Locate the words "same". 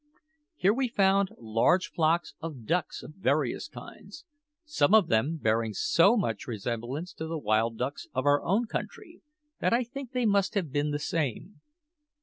10.97-11.61